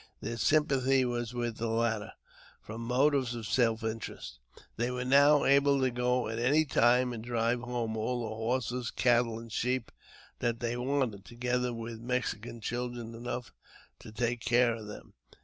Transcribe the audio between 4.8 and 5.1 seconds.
were